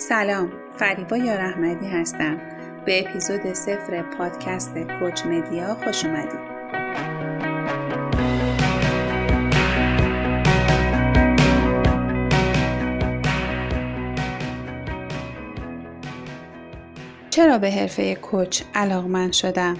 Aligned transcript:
سلام 0.00 0.52
فریبا 0.76 1.16
یار 1.16 1.40
احمدی 1.40 1.86
هستم 1.86 2.40
به 2.86 3.00
اپیزود 3.00 3.52
صفر 3.52 4.02
پادکست 4.02 4.78
کوچ 4.78 5.26
مدیا 5.26 5.74
خوش 5.74 6.04
اومدید 6.04 6.58
چرا 17.30 17.58
به 17.58 17.70
حرفه 17.70 18.14
کوچ 18.14 18.62
علاقمند 18.74 19.32
شدم؟ 19.32 19.76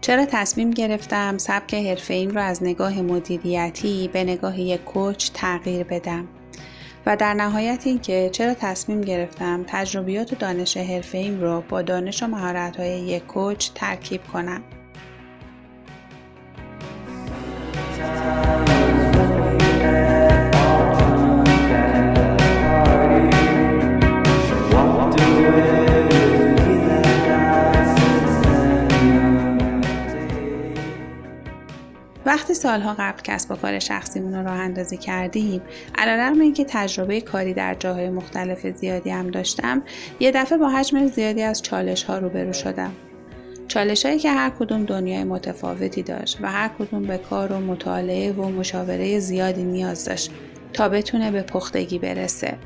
چرا 0.00 0.26
تصمیم 0.26 0.70
گرفتم 0.70 1.38
سبک 1.38 1.74
حرفه 1.74 2.14
ایم 2.14 2.30
را 2.30 2.42
از 2.42 2.62
نگاه 2.62 3.02
مدیریتی 3.02 4.10
به 4.12 4.24
نگاه 4.24 4.60
یک 4.60 4.84
کوچ 4.84 5.30
تغییر 5.34 5.84
بدم؟ 5.84 6.28
و 7.06 7.16
در 7.16 7.34
نهایت 7.34 7.82
اینکه 7.86 8.30
چرا 8.32 8.54
تصمیم 8.54 9.00
گرفتم 9.00 9.64
تجربیات 9.66 10.32
و 10.32 10.36
دانش 10.36 10.76
حرفه 10.76 11.18
ایم 11.18 11.40
رو 11.40 11.62
با 11.68 11.82
دانش 11.82 12.22
و 12.22 12.26
مهارت 12.26 12.76
های 12.76 13.00
یک 13.00 13.26
کوچ 13.26 13.70
ترکیب 13.74 14.20
کنم. 14.32 14.62
وقتی 32.26 32.54
سالها 32.54 32.94
قبل 32.98 33.22
کسب 33.22 33.50
و 33.50 33.54
کار 33.54 33.78
شخصیمون 33.78 34.34
رو 34.34 34.44
راه 34.44 34.58
اندازی 34.58 34.96
کردیم 34.96 35.62
علیرغم 35.98 36.40
اینکه 36.40 36.64
تجربه 36.64 37.20
کاری 37.20 37.54
در 37.54 37.74
جاهای 37.74 38.10
مختلف 38.10 38.66
زیادی 38.66 39.10
هم 39.10 39.30
داشتم 39.30 39.82
یه 40.20 40.30
دفعه 40.30 40.58
با 40.58 40.68
حجم 40.68 41.06
زیادی 41.06 41.42
از 41.42 41.62
چالش 41.62 42.04
ها 42.04 42.18
روبرو 42.18 42.52
شدم. 42.52 42.92
چالش 43.68 44.06
هایی 44.06 44.18
که 44.18 44.30
هر 44.30 44.50
کدوم 44.50 44.84
دنیای 44.84 45.24
متفاوتی 45.24 46.02
داشت 46.02 46.38
و 46.40 46.50
هر 46.50 46.70
کدوم 46.78 47.02
به 47.02 47.18
کار 47.18 47.52
و 47.52 47.60
مطالعه 47.60 48.32
و 48.32 48.48
مشاوره 48.48 49.18
زیادی 49.18 49.62
نیاز 49.62 50.04
داشت 50.04 50.30
تا 50.72 50.88
بتونه 50.88 51.30
به 51.30 51.42
پختگی 51.42 51.98
برسه. 51.98 52.58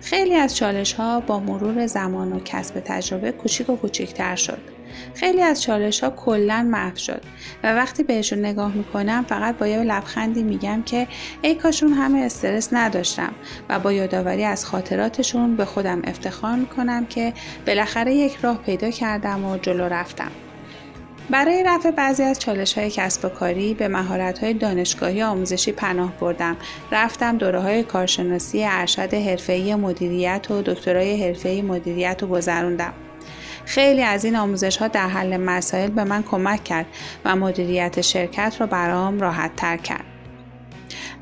خیلی 0.00 0.34
از 0.34 0.56
چالش 0.56 0.92
ها 0.92 1.20
با 1.20 1.40
مرور 1.40 1.86
زمان 1.86 2.32
و 2.32 2.40
کسب 2.44 2.80
تجربه 2.80 3.32
کوچیک 3.32 3.70
و 3.70 3.76
کوچیکتر 3.76 4.36
شد. 4.36 4.75
خیلی 5.14 5.42
از 5.42 5.62
چالش 5.62 6.04
ها 6.04 6.10
کلا 6.10 6.68
محو 6.70 6.96
شد 6.96 7.22
و 7.62 7.74
وقتی 7.74 8.02
بهشون 8.02 8.38
نگاه 8.38 8.74
می‌کنم 8.74 9.24
فقط 9.28 9.58
با 9.58 9.66
یه 9.66 9.78
لبخندی 9.78 10.42
میگم 10.42 10.82
که 10.82 11.06
ای 11.42 11.54
کاشون 11.54 11.92
همه 11.92 12.18
استرس 12.18 12.68
نداشتم 12.72 13.32
و 13.68 13.78
با 13.78 13.92
یادآوری 13.92 14.44
از 14.44 14.64
خاطراتشون 14.64 15.56
به 15.56 15.64
خودم 15.64 16.02
افتخار 16.04 16.56
می‌کنم 16.56 17.06
که 17.06 17.32
بالاخره 17.66 18.14
یک 18.14 18.36
راه 18.42 18.58
پیدا 18.58 18.90
کردم 18.90 19.44
و 19.44 19.56
جلو 19.56 19.84
رفتم 19.84 20.30
برای 21.30 21.62
رفع 21.66 21.90
بعضی 21.90 22.22
از 22.22 22.38
چالش 22.38 22.78
های 22.78 22.90
کسب 22.90 23.24
و 23.24 23.28
کاری 23.28 23.74
به 23.74 23.88
مهارت 23.88 24.38
های 24.38 24.54
دانشگاهی 24.54 25.22
آموزشی 25.22 25.72
پناه 25.72 26.12
بردم. 26.20 26.56
رفتم 26.92 27.38
دوره 27.38 27.60
های 27.60 27.82
کارشناسی 27.82 28.64
ارشد 28.64 29.14
حرفه‌ای 29.14 29.74
مدیریت 29.74 30.50
و 30.50 30.62
دکترای 30.62 31.24
حرفه‌ای 31.24 31.62
مدیریت 31.62 32.22
رو 32.22 32.28
گذروندم. 32.28 32.92
خیلی 33.66 34.02
از 34.02 34.24
این 34.24 34.36
آموزش 34.36 34.76
ها 34.76 34.88
در 34.88 35.08
حل 35.08 35.36
مسائل 35.36 35.90
به 35.90 36.04
من 36.04 36.22
کمک 36.22 36.64
کرد 36.64 36.86
و 37.24 37.36
مدیریت 37.36 38.00
شرکت 38.00 38.56
را 38.58 38.66
برام 38.66 39.20
راحت 39.20 39.56
تر 39.56 39.76
کرد. 39.76 40.15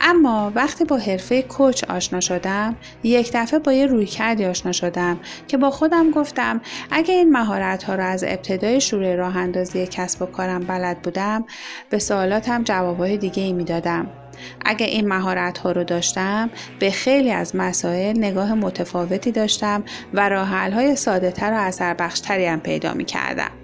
اما 0.00 0.52
وقتی 0.54 0.84
با 0.84 0.96
حرفه 0.96 1.42
کوچ 1.42 1.84
آشنا 1.84 2.20
شدم 2.20 2.76
یک 3.02 3.30
دفعه 3.34 3.58
با 3.58 3.72
یه 3.72 3.86
روی 3.86 4.06
کردی 4.06 4.44
آشنا 4.44 4.72
شدم 4.72 5.20
که 5.48 5.56
با 5.56 5.70
خودم 5.70 6.10
گفتم 6.10 6.60
اگه 6.90 7.14
این 7.14 7.32
مهارت 7.32 7.82
ها 7.82 7.94
را 7.94 8.04
از 8.04 8.24
ابتدای 8.24 8.80
شروع 8.80 9.14
راه 9.14 9.36
اندازی 9.36 9.86
کسب 9.86 10.22
و 10.22 10.26
کارم 10.26 10.60
بلد 10.60 11.02
بودم 11.02 11.44
به 11.90 11.98
سوالاتم 11.98 12.62
جوابهای 12.62 13.16
دیگه 13.16 13.42
ای 13.42 13.52
می 13.52 13.64
دادم. 13.64 14.06
اگه 14.64 14.86
این 14.86 15.08
مهارت 15.08 15.58
ها 15.58 15.72
رو 15.72 15.84
داشتم 15.84 16.50
به 16.78 16.90
خیلی 16.90 17.30
از 17.30 17.56
مسائل 17.56 18.18
نگاه 18.18 18.54
متفاوتی 18.54 19.32
داشتم 19.32 19.84
و 20.14 20.28
راه 20.28 20.48
های 20.48 20.96
ساده 20.96 21.30
تر 21.30 21.52
و 21.52 21.56
اثر 21.56 21.94
بخشتری 21.94 22.46
هم 22.46 22.60
پیدا 22.60 22.94
می 22.94 23.04
کردم. 23.04 23.59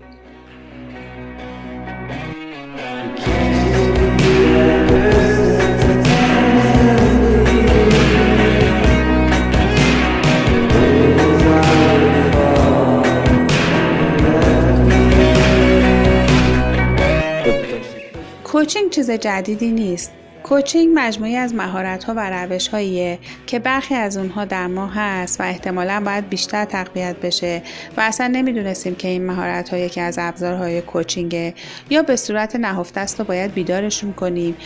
کوچینگ 18.56 18.90
چیز 18.90 19.10
جدیدی 19.10 19.70
نیست. 19.70 20.12
کوچینگ 20.42 20.92
مجموعی 20.94 21.36
از 21.36 21.54
مهارت 21.54 22.04
ها 22.04 22.14
و 22.16 22.30
روش 22.30 22.68
هاییه 22.68 23.18
که 23.46 23.58
برخی 23.58 23.94
از 23.94 24.16
اونها 24.16 24.44
در 24.44 24.66
ما 24.66 24.86
هست 24.86 25.40
و 25.40 25.42
احتمالا 25.42 26.02
باید 26.06 26.28
بیشتر 26.28 26.64
تقویت 26.64 27.16
بشه 27.16 27.62
و 27.96 28.00
اصلا 28.00 28.26
نمی‌دونستیم 28.26 28.94
که 28.94 29.08
این 29.08 29.26
مهارت 29.26 29.68
ها 29.68 29.76
یکی 29.76 30.00
از 30.00 30.18
ابزارهای 30.18 30.82
کوچینگه 30.82 31.54
یا 31.90 32.02
به 32.02 32.16
صورت 32.16 32.56
نهفته 32.56 33.00
است 33.00 33.20
و 33.20 33.24
باید 33.24 33.54
بیدارشون 33.54 34.12
کنیم 34.12 34.56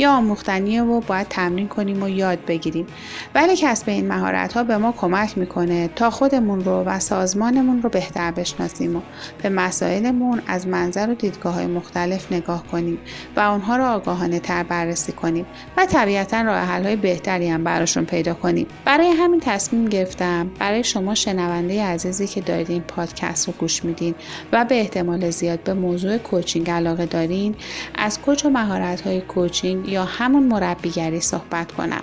یا 0.00 0.12
آموختنیه 0.12 0.82
و 0.82 1.00
باید 1.00 1.28
تمرین 1.28 1.68
کنیم 1.68 2.02
و 2.02 2.08
یاد 2.08 2.38
بگیریم. 2.46 2.86
ولی 3.34 3.56
کسب 3.56 3.88
این 3.88 4.08
مهارت 4.08 4.52
ها 4.52 4.64
به 4.64 4.76
ما 4.76 4.92
کمک 4.92 5.38
می‌کنه 5.38 5.88
تا 5.88 6.10
خودمون 6.10 6.64
رو 6.64 6.82
و 6.84 6.98
سازمانمون 6.98 7.82
رو 7.82 7.88
بهتر 7.88 8.30
بشناسیم 8.30 8.96
و 8.96 9.00
به 9.42 9.48
مسائلمون 9.48 10.42
از 10.46 10.66
منظر 10.66 11.10
و 11.10 11.14
دیدگاه 11.14 11.54
های 11.54 11.66
مختلف 11.66 12.32
نگاه 12.32 12.66
کنیم 12.66 12.98
و 13.36 13.40
اونها 13.40 13.76
رو 13.76 13.84
آگاهانه 13.84 14.40
تر 14.40 14.62
بررسی 14.62 15.12
کنیم 15.12 15.46
و 15.76 15.86
طبیعتا 15.86 16.42
راه 16.42 16.58
حل 16.58 16.84
های 16.84 16.96
بهتری 16.96 17.48
هم 17.48 17.64
براشون 17.64 18.04
پیدا 18.04 18.34
کنیم. 18.34 18.66
برای 18.84 19.10
همین 19.10 19.40
تصمیم 19.40 19.88
گرفتم 19.88 20.50
برای 20.58 20.84
شما 20.84 21.14
شنونده 21.14 21.84
عزیزی 21.84 22.26
که 22.26 22.40
دارید 22.40 22.70
این 22.70 22.82
پادکست 22.82 23.46
رو 23.46 23.54
گوش 23.58 23.84
میدین 23.84 24.14
و 24.52 24.64
به 24.64 24.80
احتمال 24.80 25.30
زیاد 25.30 25.62
به 25.62 25.74
موضوع 25.74 26.18
کوچینگ 26.18 26.70
علاقه 26.70 27.06
دارین 27.06 27.54
از 27.94 28.20
کوچ 28.20 28.44
و 28.44 28.50
مهارت 28.50 29.00
های 29.00 29.20
کوچینگ 29.20 29.89
یا 29.90 30.04
همون 30.04 30.42
مربیگری 30.42 31.20
صحبت 31.20 31.72
کنم 31.72 32.02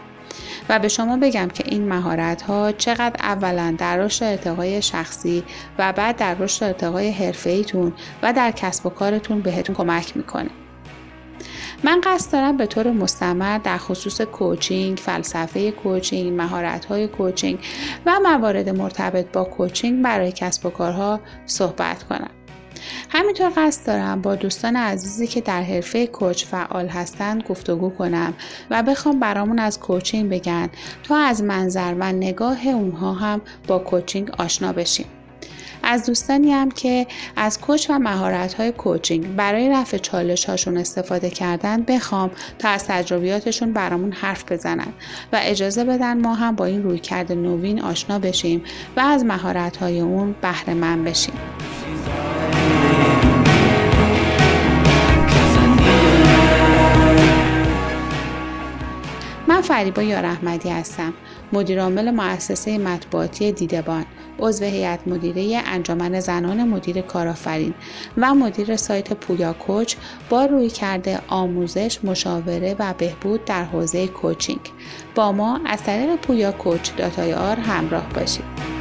و 0.70 0.80
به 0.80 0.88
شما 0.88 1.18
بگم 1.18 1.48
که 1.48 1.64
این 1.68 1.88
مهارت 1.88 2.42
ها 2.42 2.72
چقدر 2.72 3.16
اولا 3.20 3.76
در 3.78 3.98
رشد 3.98 4.24
ارتقای 4.24 4.82
شخصی 4.82 5.44
و 5.78 5.94
بعد 5.94 6.16
در 6.16 6.34
رشد 6.34 6.64
ارتقای 6.64 7.12
حرفه 7.12 7.66
و 8.24 8.34
در 8.34 8.52
کسب 8.52 8.86
و 8.86 8.90
کارتون 8.90 9.42
بهتون 9.42 9.76
کمک 9.76 10.18
می‌کنه. 10.18 10.50
من 11.84 12.02
قصد 12.04 12.32
دارم 12.32 12.58
به 12.58 12.66
طور 12.66 12.92
مستمر 12.92 13.58
در 13.58 13.78
خصوص 13.78 14.22
کوچینگ، 14.22 14.98
فلسفه 14.98 15.72
کوچینگ، 15.72 16.38
مهارت 16.38 16.86
های 16.86 17.08
کوچینگ 17.08 17.60
و 18.06 18.20
موارد 18.20 18.70
مرتبط 18.70 19.32
با 19.32 19.44
کوچینگ 19.44 20.04
برای 20.04 20.32
کسب 20.32 20.66
و 20.66 20.70
کارها 20.70 21.20
صحبت 21.46 22.04
کنم. 22.04 22.37
همینطور 23.10 23.52
قصد 23.58 23.88
دارم 23.88 24.22
با 24.22 24.36
دوستان 24.36 24.76
عزیزی 24.76 25.28
که 25.28 25.42
در 25.42 25.64
حرفه 25.64 26.08
کوچ 26.08 26.46
فعال 26.46 26.88
هستند 26.88 27.44
گفتگو 27.44 27.90
کنم 27.90 28.34
و 28.70 28.84
بخوام 28.84 29.20
برامون 29.20 29.60
از 29.60 29.80
کوچینگ 29.80 30.30
بگن 30.30 30.70
تا 31.04 31.16
از 31.16 31.44
منظر 31.44 31.96
و 32.00 32.12
نگاه 32.12 32.68
اونها 32.68 33.14
هم 33.14 33.42
با 33.68 33.80
کوچینگ 33.80 34.32
آشنا 34.38 34.74
بشیم. 34.74 35.06
از 35.84 36.06
دوستانی 36.06 36.52
هم 36.52 36.72
که 36.72 37.08
از 37.36 37.62
کوچ 37.62 37.90
و 37.90 38.00
مهارت 38.00 38.54
های 38.54 38.72
کوچینگ 38.72 39.36
برای 39.36 39.70
رفع 39.70 39.98
چالش 39.98 40.46
هاشون 40.46 40.78
استفاده 40.78 41.30
کردن 41.30 41.84
بخوام 41.84 42.32
تا 42.60 42.70
از 42.70 42.86
تجربیاتشون 42.86 43.74
برامون 43.74 44.12
حرف 44.12 44.52
بزنن 44.52 44.94
و 45.34 45.40
اجازه 45.42 45.84
بدن 45.84 46.22
ما 46.22 46.34
هم 46.34 46.56
با 46.56 46.66
این 46.66 46.84
رویکرد 46.84 47.32
نوین 47.32 47.82
آشنا 47.82 48.20
بشیم 48.20 48.64
و 48.98 49.00
از 49.00 49.26
مهارت 49.26 49.78
های 49.78 50.00
اون 50.00 50.36
بهره 50.42 50.74
من 50.74 51.04
بشیم. 51.04 51.34
من 59.58 59.64
فریبا 59.64 60.02
یار 60.02 60.26
احمدی 60.26 60.70
هستم. 60.70 61.14
مدیرعامل 61.54 62.12
مؤسسه 62.12 62.78
مطبوعاتی 62.78 63.52
دیدبان. 63.52 64.06
عضو 64.40 64.66
هیئت 64.66 65.08
مدیره 65.08 65.62
انجمن 65.66 66.20
زنان 66.20 66.68
مدیر 66.68 67.02
کارآفرین 67.02 67.74
و 68.18 68.36
مدیر 68.36 68.76
سایت 68.76 69.14
پویا 69.14 69.54
کوچ 69.54 69.96
با 70.30 70.46
روی 70.46 70.70
کرده 70.70 71.20
آموزش 71.28 72.00
مشاوره 72.04 72.76
و 72.80 72.94
بهبود 72.98 73.46
در 73.46 73.64
حوزه 73.64 74.08
کوچینگ. 74.08 74.62
با 75.16 75.32
ما 75.32 75.60
از 75.66 75.84
طریق 75.84 76.16
پویا 76.16 76.52
کوچ 76.52 76.96
داتای 76.98 77.34
آر 77.34 77.60
همراه 77.60 78.10
باشید. 78.16 78.77